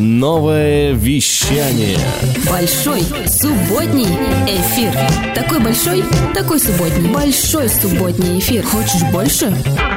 [0.00, 1.98] Новое вещание.
[2.50, 4.06] Большой субботний
[4.48, 4.94] эфир.
[5.34, 7.12] Такой большой, такой субботний.
[7.12, 8.64] Большой субботний эфир.
[8.64, 9.52] Хочешь больше?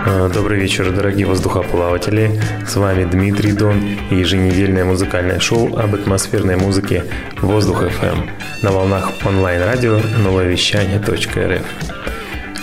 [0.05, 2.37] А, добрый вечер, дорогие воздухоплаватели.
[2.67, 3.81] С вами Дмитрий Дон
[4.11, 7.05] и еженедельное музыкальное шоу об атмосферной музыке
[7.41, 8.29] «Воздух FM»
[8.61, 12.02] на волнах онлайн-радио нововещание.рф.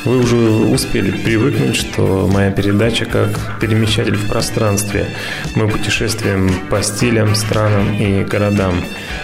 [0.04, 5.06] Вы уже успели привыкнуть, что моя передача как перемещатель в пространстве.
[5.54, 8.82] Мы путешествуем по стилям, странам и городам.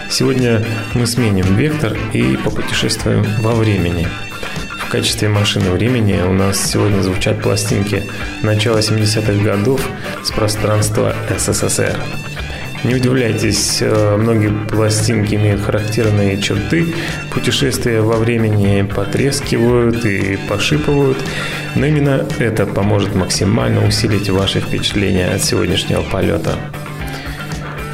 [0.09, 4.07] Сегодня мы сменим вектор и попутешествуем во времени.
[4.77, 8.03] В качестве машины времени у нас сегодня звучат пластинки
[8.43, 9.81] начала 70-х годов
[10.23, 11.97] с пространства СССР.
[12.83, 16.93] Не удивляйтесь, э, многие пластинки имеют характерные черты.
[17.31, 21.17] Путешествия во времени потрескивают и пошипывают.
[21.75, 26.55] Но именно это поможет максимально усилить ваши впечатления от сегодняшнего полета.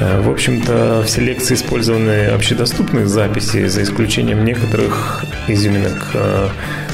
[0.00, 6.48] Э, в общем-то, в селекции использованы общедоступные записи, за исключением некоторых изюминок э,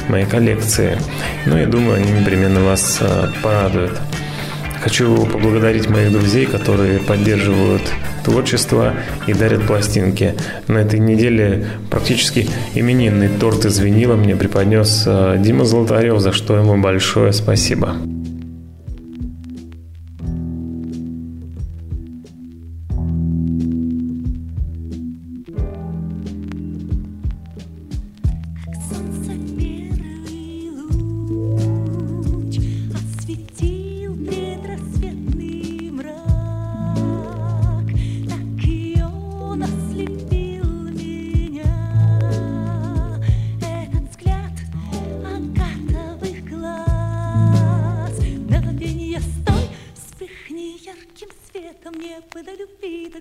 [0.08, 0.96] моей коллекции.
[1.44, 3.00] Но я думаю, они непременно вас
[3.42, 3.98] порадуют.
[4.82, 7.82] Хочу поблагодарить моих друзей, которые поддерживают
[8.24, 8.94] творчество
[9.26, 10.34] и дарят пластинки.
[10.68, 16.56] На этой неделе практически именинный торт из винила мне преподнес э, Дима Золотарев, за что
[16.56, 17.96] ему большое спасибо.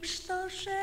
[0.10, 0.79] Это так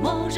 [0.00, 0.28] 我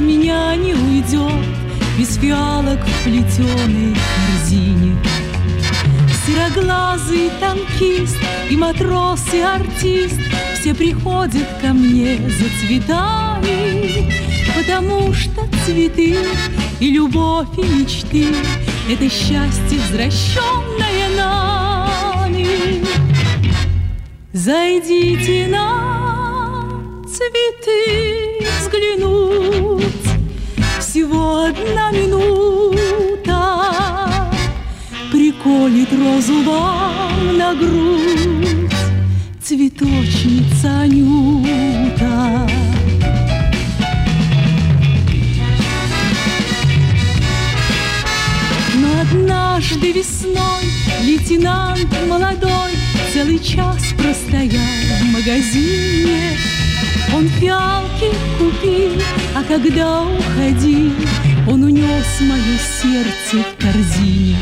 [0.00, 1.46] меня не уйдет
[1.98, 4.96] Без фиалок в плетеной корзине.
[6.26, 8.16] Сероглазый танкист
[8.50, 10.20] и матрос, и артист
[10.58, 14.10] Все приходят ко мне за цветами
[14.56, 16.16] Потому что цветы
[16.80, 18.26] и любовь, и мечты
[18.90, 22.84] Это счастье, возвращенное нами.
[24.32, 26.64] Зайдите на
[27.06, 28.09] цветы
[28.70, 29.84] взглянуть.
[30.78, 33.40] Всего одна минута
[35.10, 38.70] Приколит розу вам на грудь.
[39.42, 42.48] Цветочница Анюта
[48.76, 50.64] Но однажды весной
[51.02, 52.72] лейтенант молодой
[53.12, 54.62] Целый час простоял
[55.00, 56.36] в магазине
[57.14, 58.92] Он фиалки купил,
[59.34, 60.92] а когда уходил
[61.48, 64.36] Он унес мое сердце в корзине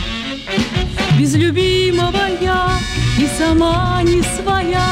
[1.19, 2.71] Без любимого я
[3.19, 4.87] и сама не своя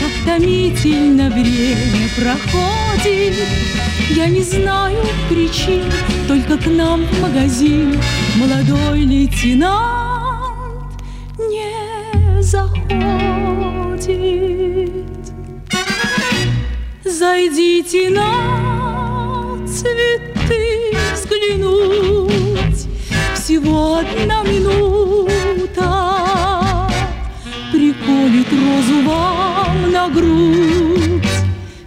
[0.00, 3.34] Как томительно время проходит.
[4.10, 4.98] Я не знаю
[5.28, 5.84] причин,
[6.28, 7.98] только к нам в магазин
[8.36, 10.92] Молодой лейтенант
[11.38, 14.41] не заходит
[17.22, 22.88] Зайдите на цветы взглянуть.
[23.36, 25.88] Всего одна минута.
[27.70, 31.22] Приколит розу вам на грудь.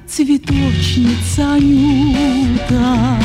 [0.07, 3.19] Цветочница Анюта.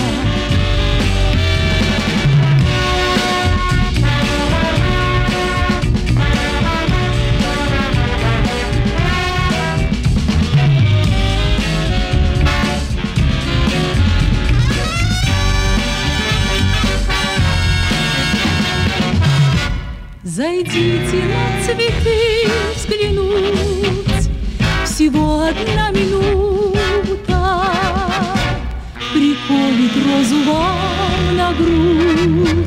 [21.81, 24.31] Цветы взглянуть,
[24.85, 27.73] Всего одна минута.
[29.13, 32.60] Приколит розу вам на грудь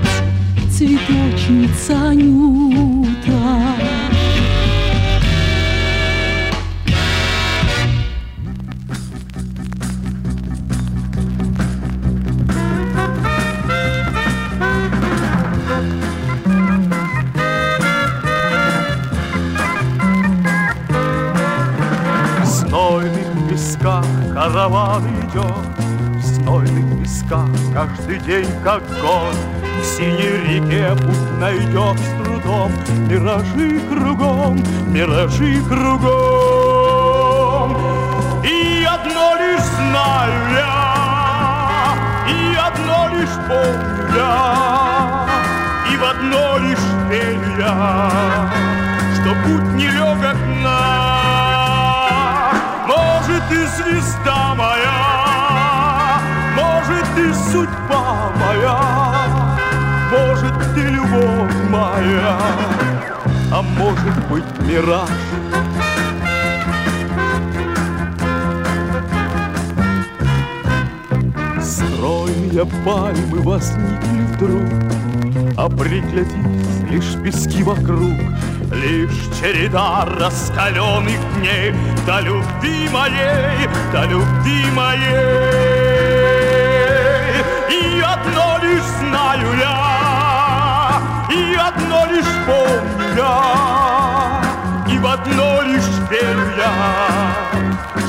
[27.23, 29.35] песках каждый день как год.
[29.81, 32.71] В синей реке путь найдет с трудом,
[33.09, 36.97] Миражи кругом, миражи кругом.
[38.43, 41.95] И одно лишь знаю я,
[42.29, 45.27] и одно лишь помню я,
[45.91, 48.11] И в одно лишь верю я,
[49.15, 51.83] Что путь нелегок наш.
[52.87, 55.12] Может, и звезда моя,
[57.17, 58.79] и судьба моя,
[60.11, 62.37] может, ты любовь моя,
[63.51, 65.09] а может быть мираж.
[71.61, 74.63] Стройные пальмы возникли вдруг,
[75.57, 78.19] А приглядись, лишь пески вокруг,
[78.71, 81.73] Лишь череда раскаленных дней
[82.05, 85.82] До любви моей, до любви моей.
[88.03, 94.41] Одно лишь знаю я, и одно лишь помню я,
[94.87, 96.71] И в одно лишь верю я,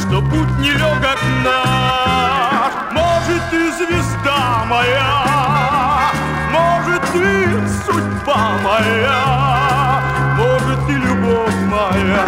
[0.01, 2.73] Что путь нелегок наш.
[2.93, 6.11] Может, и звезда моя,
[6.51, 7.47] может, и
[7.85, 10.03] судьба моя,
[10.37, 12.27] может, и любовь моя,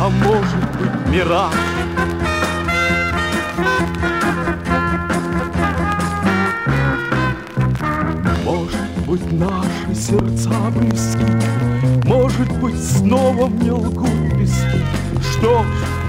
[0.00, 1.85] а может быть, мираж.
[9.38, 11.24] Наши сердца близки,
[12.04, 14.80] Может быть, снова мне лгут пески.
[15.32, 15.66] Что ж,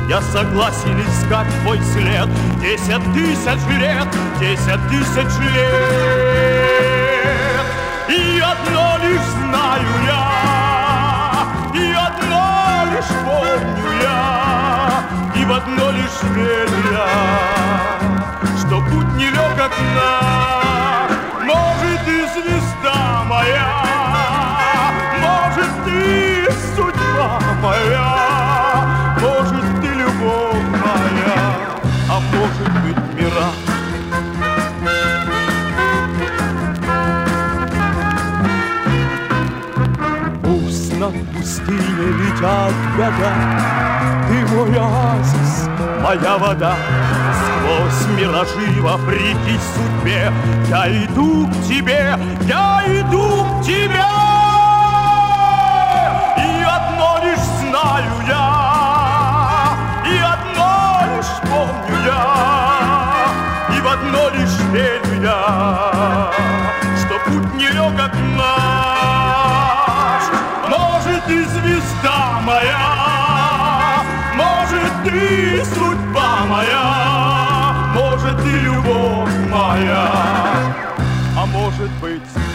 [0.09, 2.29] я согласен искать твой след.
[2.61, 4.07] Десять тысяч лет,
[4.39, 6.77] десять тысяч лет.
[8.09, 10.23] И одно лишь знаю я
[11.73, 12.45] И одно
[12.93, 15.03] лишь помню я
[15.35, 17.07] И в одно лишь верю я
[18.57, 21.11] Что путь нелегок наш
[21.43, 23.67] Может и звезда моя.
[25.21, 31.55] Может и судьба моя Может ты любовь моя
[32.09, 33.55] А может быть мираж.
[40.43, 43.33] Пусть над пустыней летят года,
[44.27, 45.66] Ты мой оазис,
[45.99, 46.75] моя вода.
[47.37, 50.31] Сквозь миражи вопреки судьбе
[50.69, 54.05] Я иду к тебе, я иду к тебе.
[56.37, 58.45] И одно лишь знаю я,
[60.05, 62.23] И одно лишь помню я,
[63.75, 66.31] И в одно лишь верю я,
[66.97, 70.23] Что путь нелегок наш.
[70.69, 72.96] Может, и звезда моя,
[75.13, 80.11] И судьба моя, Может, и любовь моя,
[81.35, 82.46] А может быть,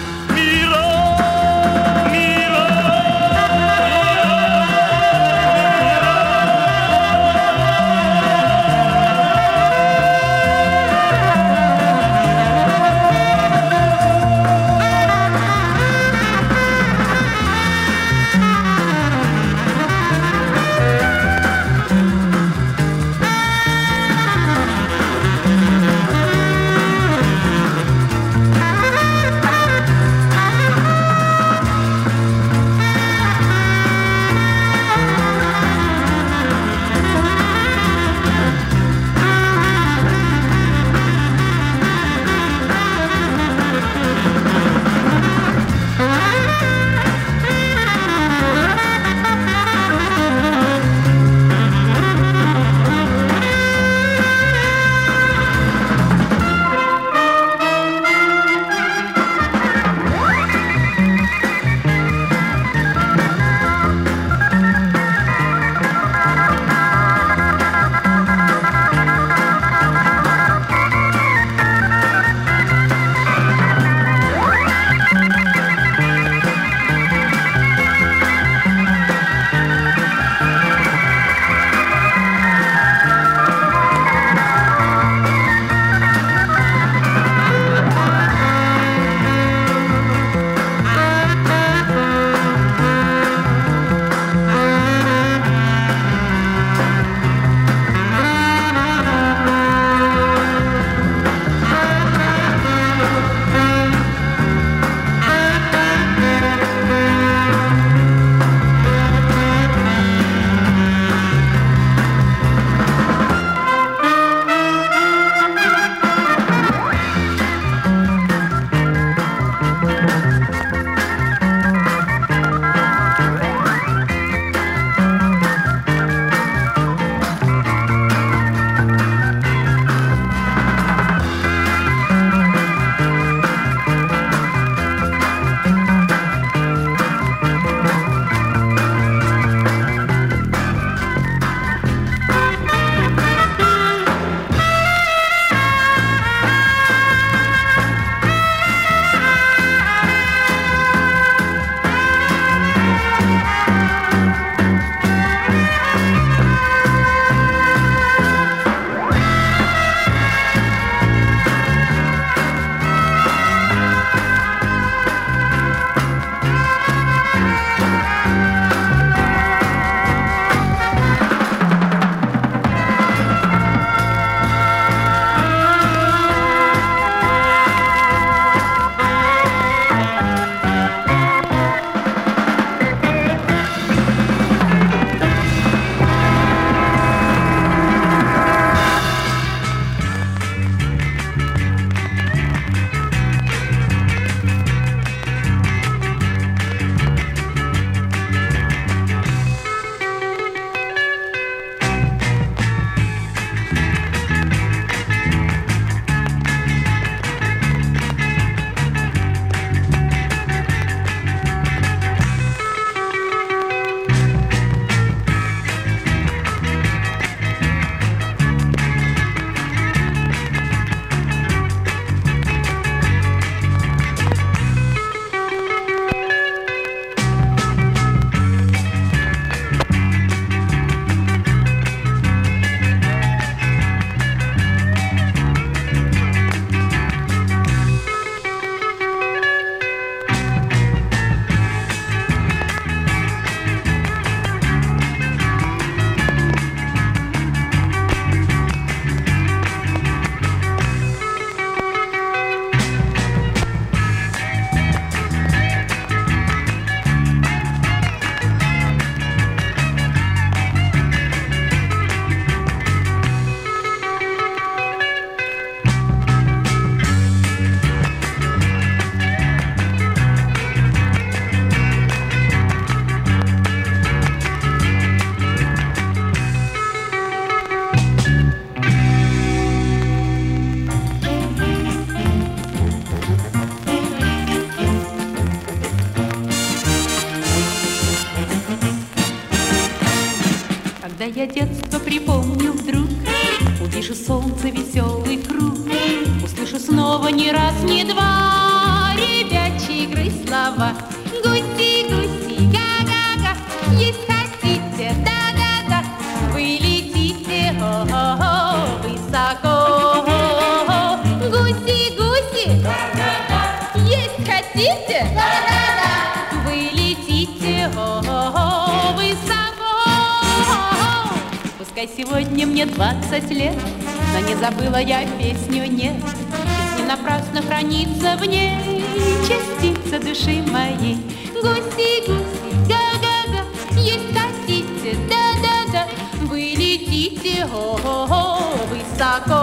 [325.03, 329.05] я песню «Нет» Ведь не напрасно хранится в ней
[329.47, 331.17] Частица души моей.
[331.55, 333.65] Гуси, гуси, га-га-га
[333.99, 336.07] Есть хотите, да-да-да.
[336.43, 339.61] Вы летите, о-о-о, высоко.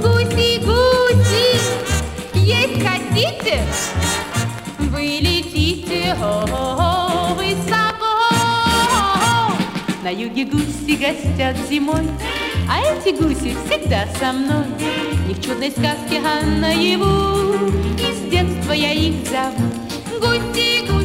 [0.00, 1.58] Гуси, гуси,
[2.34, 3.62] есть хотите?
[4.78, 8.14] Вы летите, о-о-о, высоко.
[10.04, 12.04] На юге гуси гостят зимой
[12.68, 14.66] А эти гуси всегда со мной.
[15.26, 19.70] Не в чудной сказке, а наяву И с детства я их зову.
[20.20, 21.03] Гуси, гуси,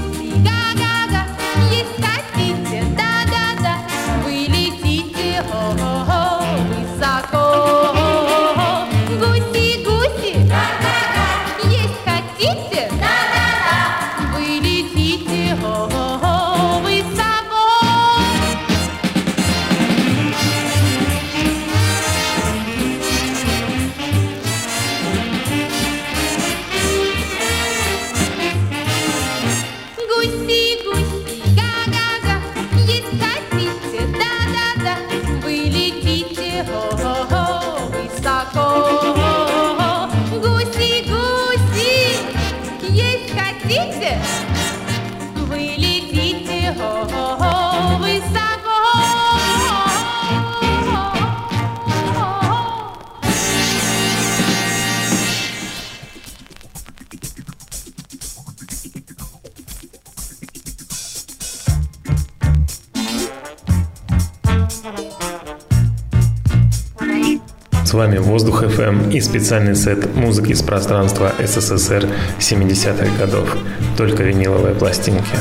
[69.11, 72.07] и специальный сет музыки из пространства СССР
[72.39, 73.57] 70-х годов.
[73.97, 75.35] Только виниловые пластинки.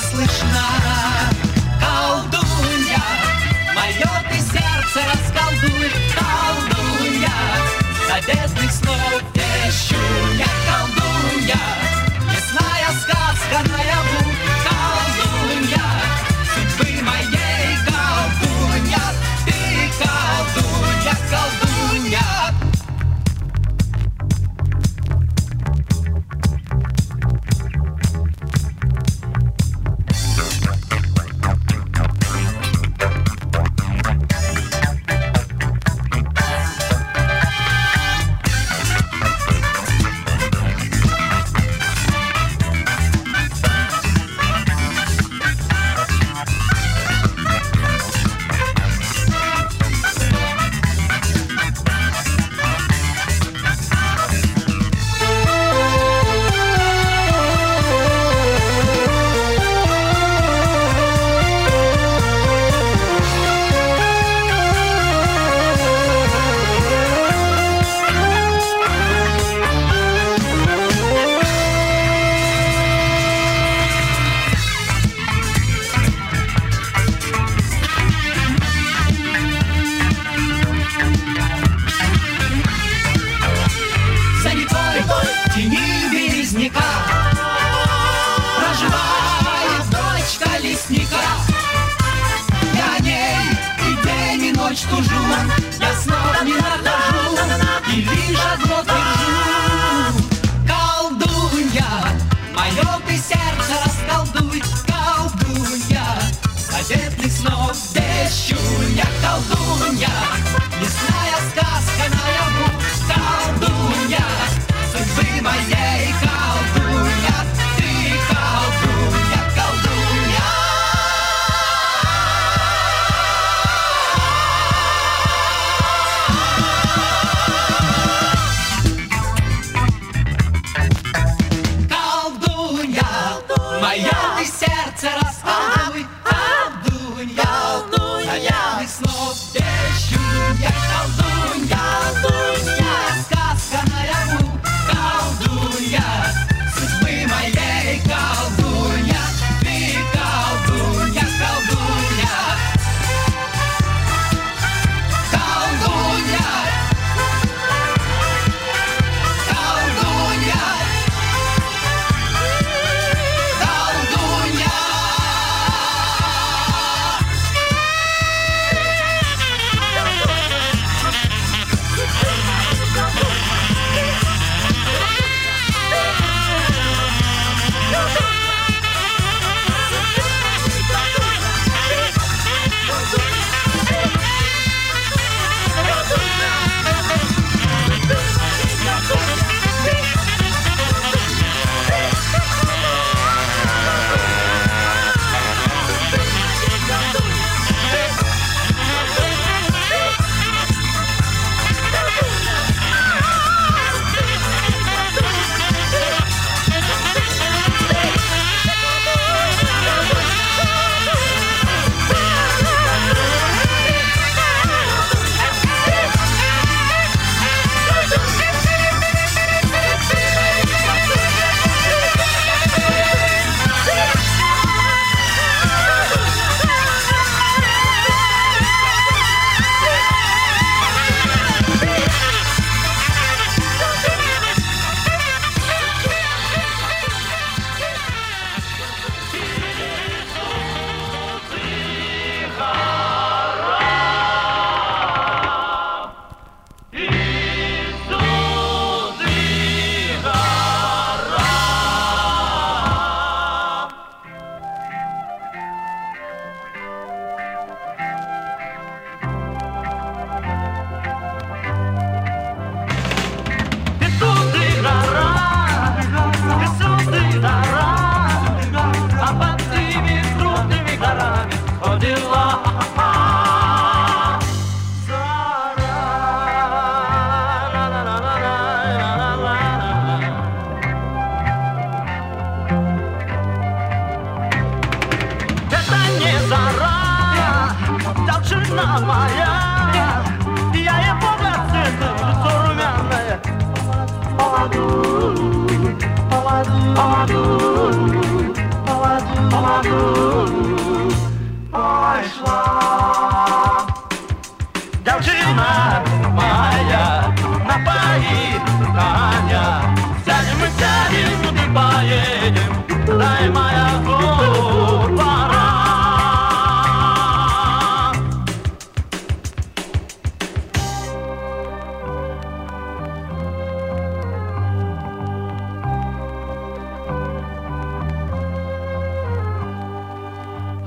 [0.00, 1.09] Слышна.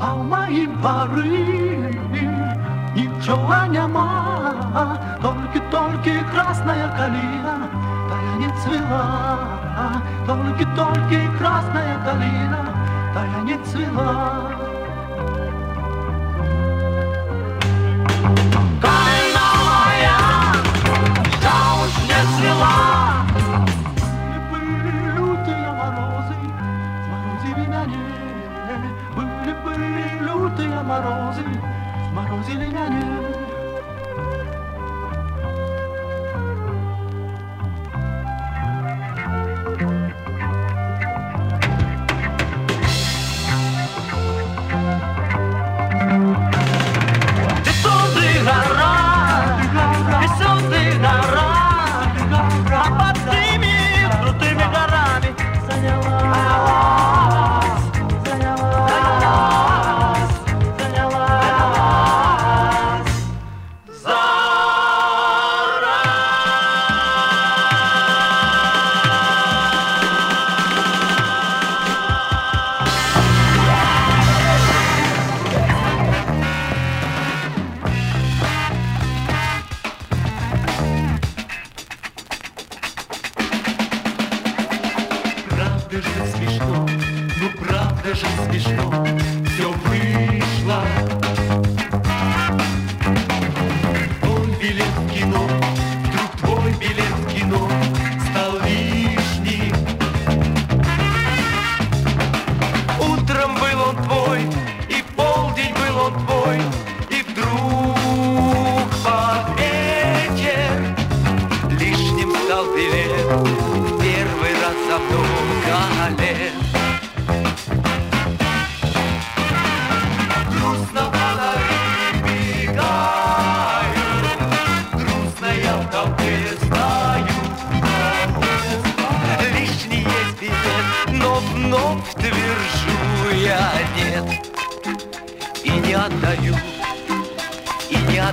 [0.04, 2.24] а мои порывы
[2.94, 7.70] ничего не нема, только-только красная калина,
[8.10, 9.40] да я не цвела,
[10.28, 12.66] только-только красная калина,
[13.14, 14.63] да я не цвела.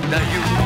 [0.03, 0.60] under you.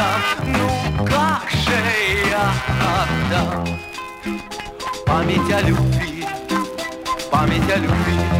[0.00, 1.78] отдам, ну как же
[2.30, 3.78] я отдам
[5.06, 6.26] Память о любви,
[7.30, 8.39] память о любви.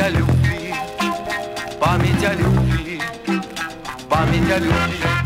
[0.00, 0.74] Память о любви,
[1.78, 3.02] память о любви,
[4.08, 5.19] память о любви.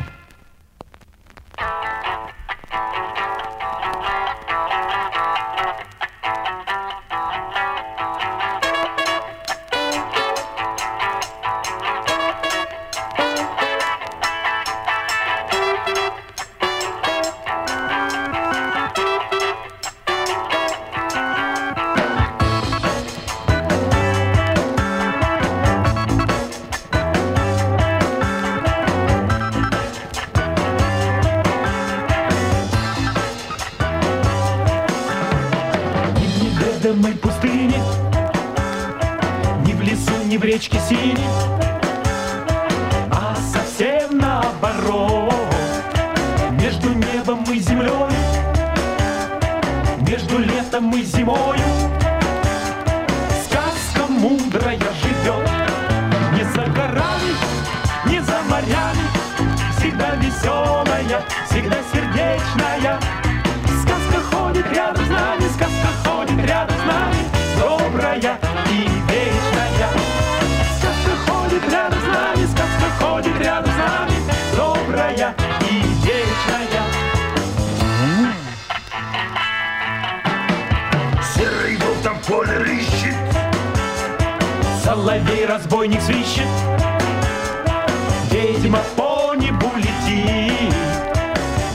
[88.29, 90.75] Свищет Ведьма по небу летит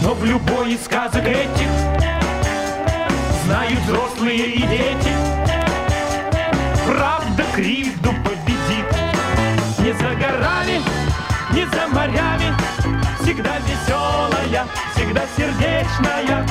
[0.02, 1.70] Но в любой из сказок этих
[3.46, 5.12] Знают взрослые и дети.
[6.86, 8.86] Правда кривду победит.
[9.80, 10.82] Не за горами,
[11.52, 12.54] не за морями
[13.20, 16.46] Всегда веселая, всегда сердечная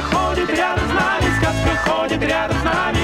[0.00, 2.99] Сказка ходит рядом с нами, сказка ходит рядом с нами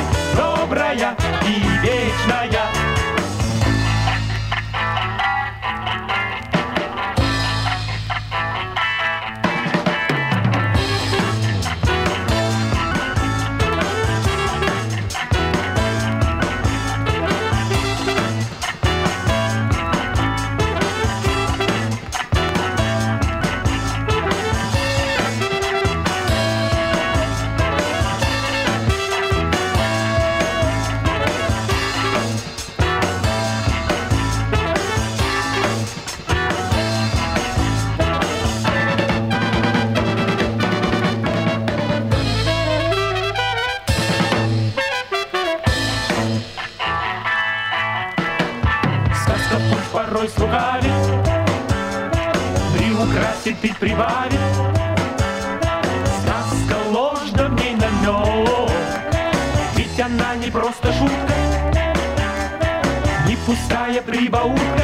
[63.96, 64.75] Не пустая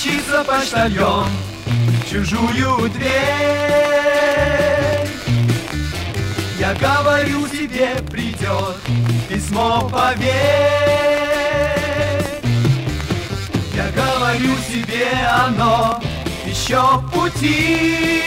[0.00, 1.26] стучится почтальон
[1.66, 3.10] в чужую дверь.
[6.58, 8.76] Я говорю тебе, придет
[9.28, 10.30] письмо, поверь.
[13.74, 15.08] Я говорю себе,
[15.46, 16.02] оно
[16.46, 18.22] еще в пути.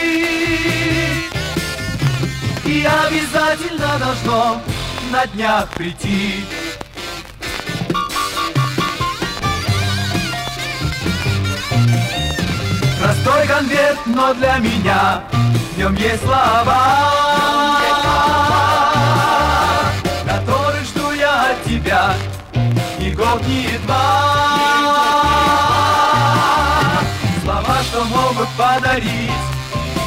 [2.66, 4.62] И обязательно должно
[5.10, 6.44] на днях прийти
[13.24, 15.22] Простой конверт, но для меня
[15.72, 17.80] в нем есть слова,
[20.26, 22.12] которых жду я от тебя
[22.98, 24.26] ни год, ни два.
[27.42, 29.30] Слова, что могут подарить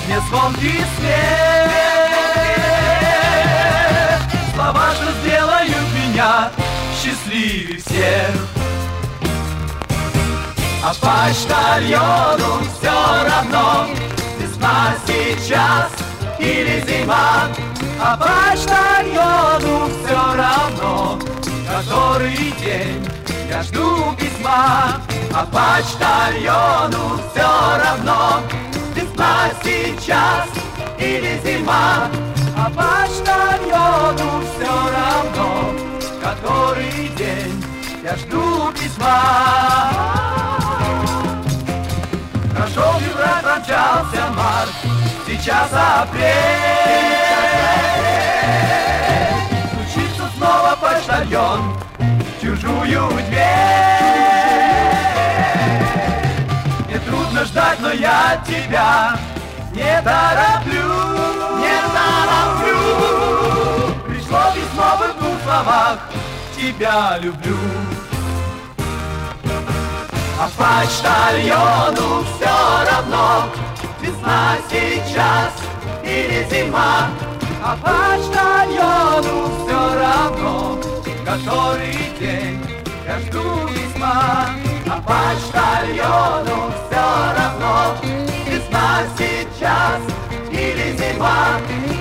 [0.05, 1.72] мне звонкий смех.
[4.53, 6.51] Слова, что сделают меня
[7.01, 8.56] счастливее всех.
[10.89, 13.88] А почтальону все равно
[14.39, 15.91] Весна сейчас
[16.39, 17.49] или зима.
[17.99, 21.19] А почтальону все равно
[21.67, 23.05] Который день
[23.49, 25.01] я жду письма.
[25.33, 28.43] А почтальону все равно
[28.95, 30.47] Весна сейчас
[30.97, 32.09] или зима.
[32.55, 35.73] А почтальону все равно
[36.23, 37.61] Который день
[38.01, 40.16] я жду письма
[44.57, 44.69] март,
[45.25, 46.33] сейчас апрель.
[49.71, 53.43] Стучится снова почтальон в чужую дверь.
[56.87, 59.17] Мне трудно ждать, но я тебя
[59.73, 60.89] не тороплю.
[61.59, 62.79] Не тороплю.
[64.07, 65.97] Пришло письмо в двух словах,
[66.55, 67.57] тебя люблю.
[70.39, 72.55] А почтальону все
[72.91, 73.49] равно,
[74.07, 75.51] Весна сейчас
[76.01, 77.09] или зима,
[77.61, 80.79] а почтальону все равно,
[81.25, 82.57] который день
[83.05, 84.45] я жду весьма.
[84.89, 87.03] А почтальону все
[87.37, 87.97] равно,
[88.45, 89.99] весна сейчас
[90.51, 91.59] или зима,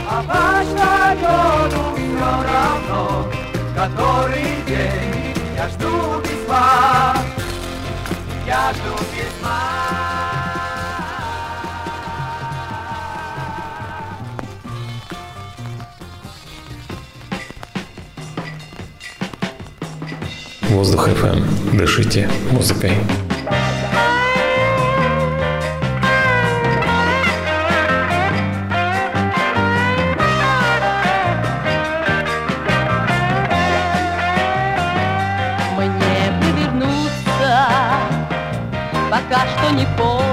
[0.08, 3.26] а почтальону все равно,
[3.74, 7.16] который день я жду весьма.
[8.46, 10.05] Я жду весьма.
[20.70, 21.76] Воздух FM.
[21.76, 22.92] Дышите музыкой.
[35.76, 37.68] Мне повернуться,
[39.10, 40.25] пока что не помню.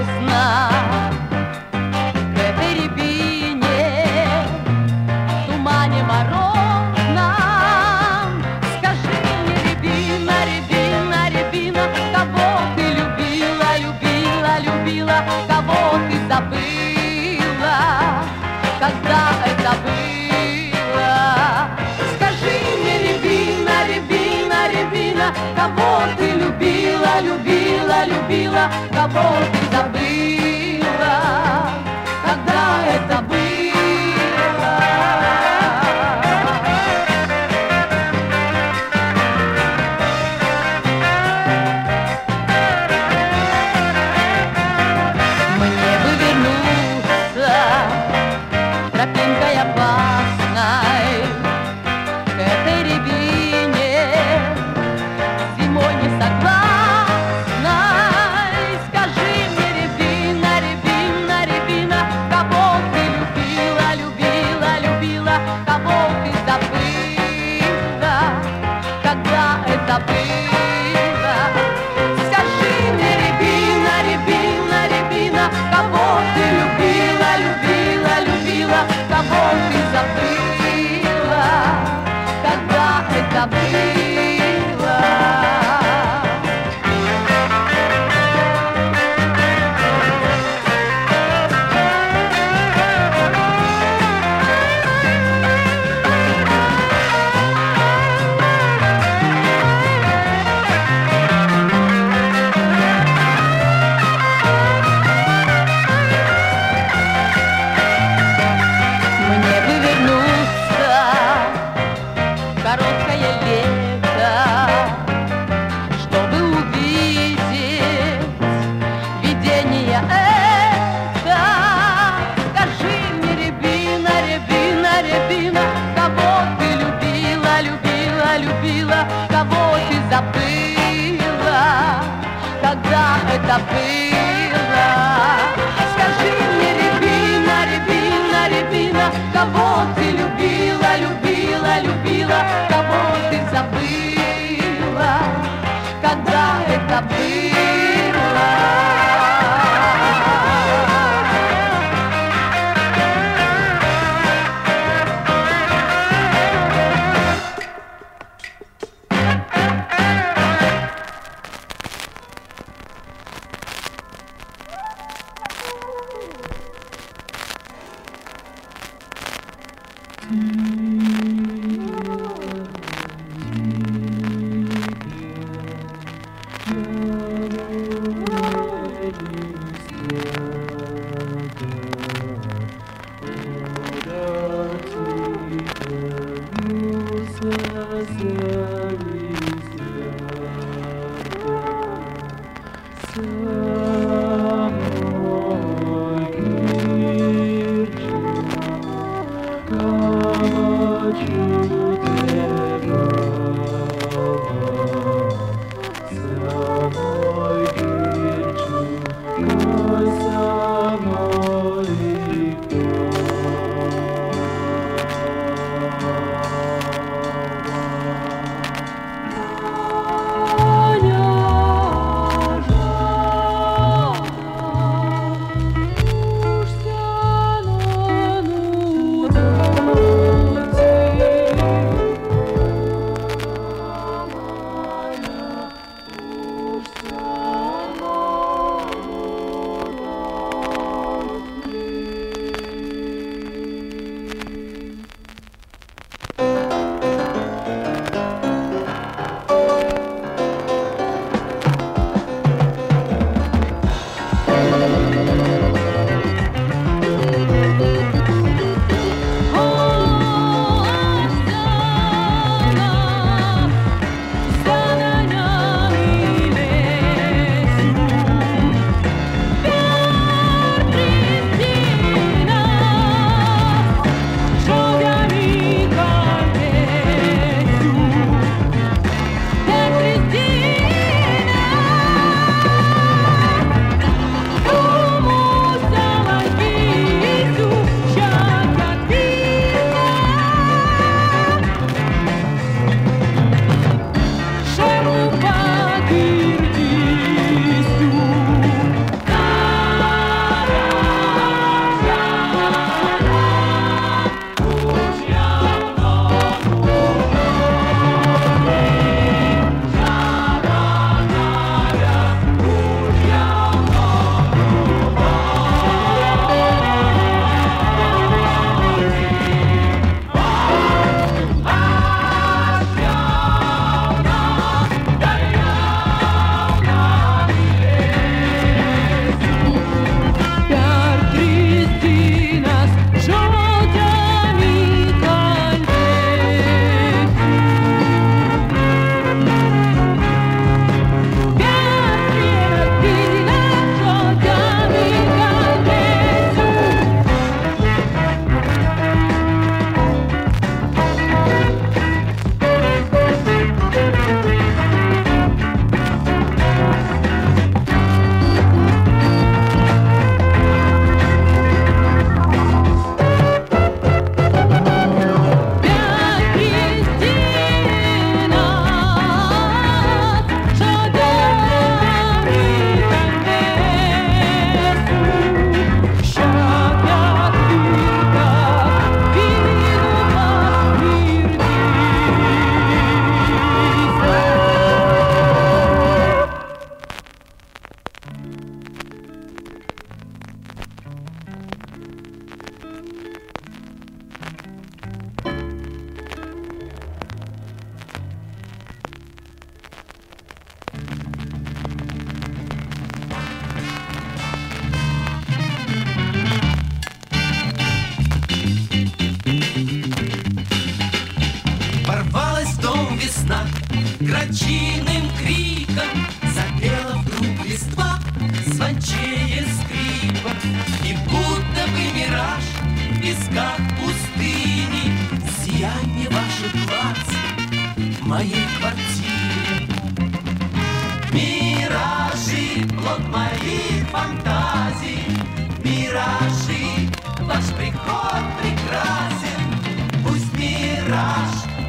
[28.53, 28.69] vida,
[29.09, 29.62] tá?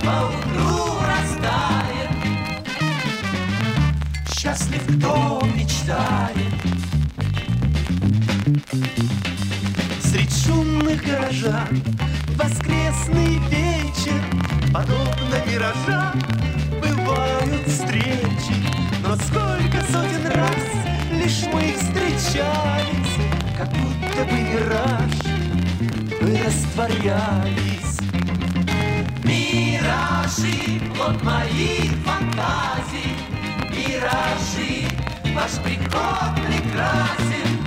[0.04, 2.10] Мираж поутру растает
[4.36, 6.54] Счастлив, кто мечтает
[10.00, 11.82] Средь шумных горожан
[12.36, 14.20] Воскресный вечер
[14.72, 16.20] Подобно миражам
[16.80, 18.54] Бывают встречи
[19.02, 20.64] Но сколько сотен раз
[21.12, 23.16] Лишь мы встречались
[23.56, 25.12] Как будто бы мираж
[26.20, 27.73] Мы растворялись
[30.24, 33.14] Миражи, плод моих фантазий
[33.68, 34.88] Миражи,
[35.34, 37.58] ваш приход прекрасен.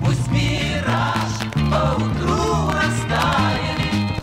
[0.00, 1.32] Пусть мираж
[1.72, 4.22] поутру растает.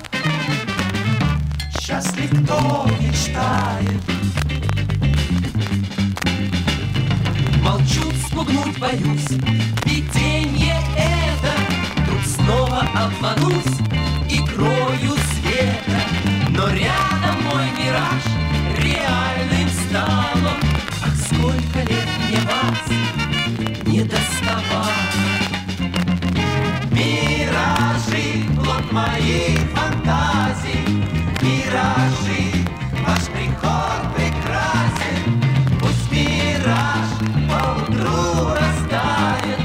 [1.82, 4.02] Счастлив, кто мечтает.
[7.62, 9.32] Молчу, спугнуть боюсь.
[9.84, 11.54] Видение это.
[12.06, 13.80] Тут снова обманусь
[14.30, 16.02] Игрою света.
[16.52, 17.11] Но рядом
[28.92, 30.86] Моих фантазий
[31.42, 32.66] Миражи,
[33.08, 35.42] ваш приход прекрасен.
[35.80, 37.08] Пусть мираж
[37.50, 39.60] поутру растает.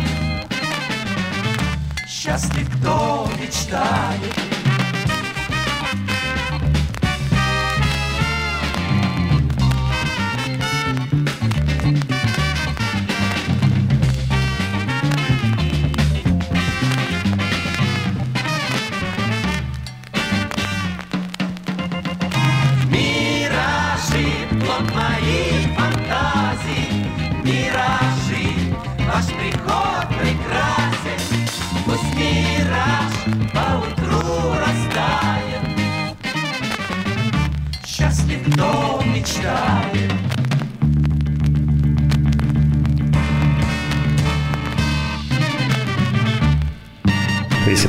[2.08, 4.05] Счастлив, кто мечтает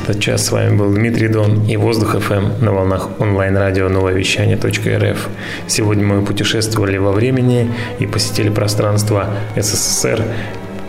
[0.08, 5.28] этот час с вами был Дмитрий Дон и Воздух ФМ на волнах онлайн-радио нововещание.рф.
[5.66, 10.24] Сегодня мы путешествовали во времени и посетили пространство СССР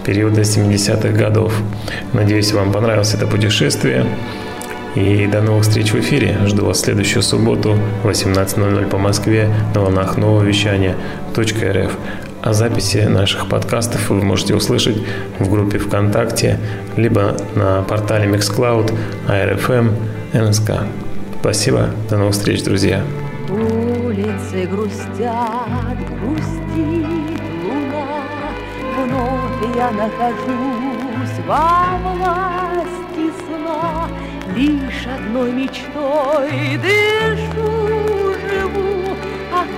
[0.05, 1.53] периода 70-х годов.
[2.13, 4.05] Надеюсь, вам понравилось это путешествие.
[4.95, 6.37] И до новых встреч в эфире.
[6.45, 10.95] Жду вас в следующую субботу в 18.00 по Москве на волнах нового вещания
[11.35, 11.91] .рф.
[12.41, 14.97] А записи наших подкастов вы можете услышать
[15.39, 16.57] в группе ВКонтакте,
[16.95, 18.95] либо на портале Mixcloud,
[19.27, 19.91] ARFM,
[20.33, 20.71] НСК.
[21.41, 23.03] Спасибо, до новых встреч, друзья.
[23.49, 28.05] Улицы грустят, грустит луна,
[28.95, 34.07] Вновь я нахожусь во власти сна,
[34.55, 38.98] Лишь одной мечтой дышу, живу,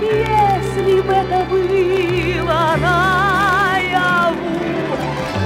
[0.02, 4.36] если бы это было наяву,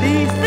[0.00, 0.45] Ты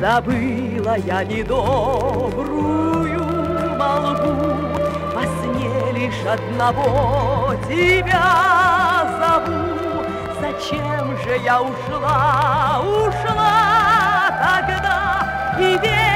[0.00, 3.22] Забыла я недобрую
[3.76, 4.56] молву,
[5.14, 9.60] Во сне лишь одного тебя зову.
[10.40, 16.09] Зачем же я ушла, ушла тогда И верила,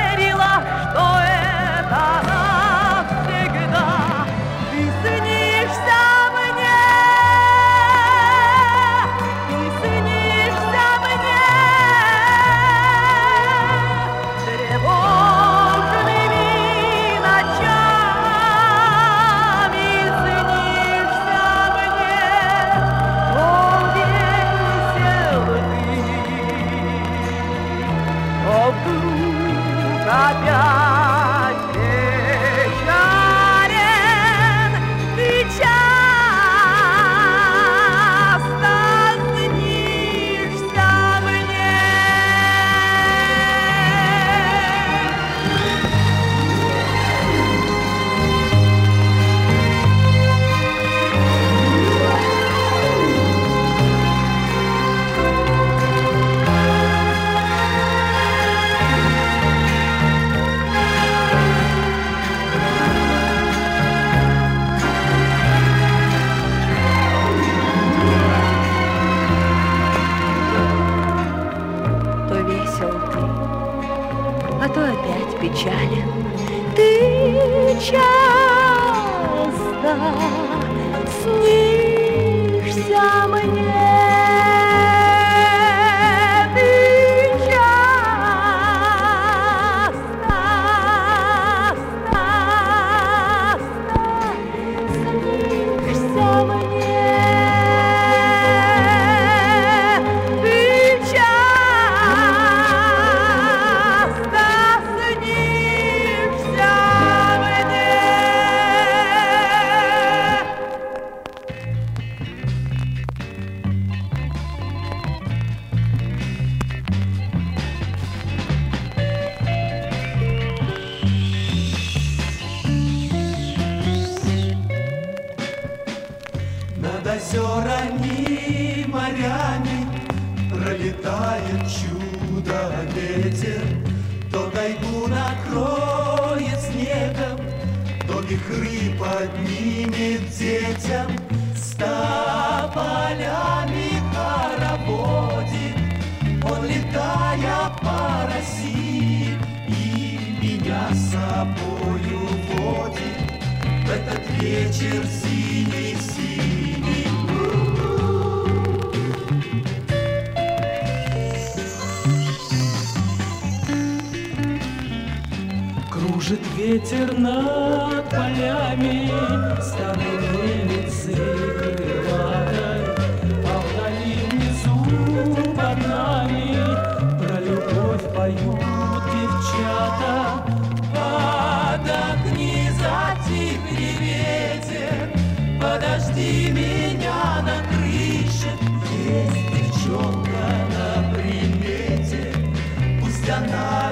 [193.41, 193.84] пусть